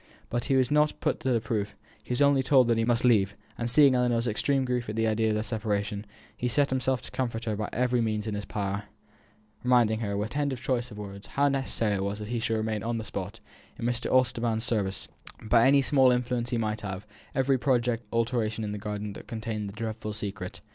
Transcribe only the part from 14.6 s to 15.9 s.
service, in order to frustrate, by any